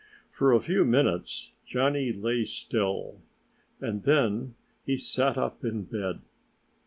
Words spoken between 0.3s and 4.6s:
For a few minutes Johnnie lay still. And then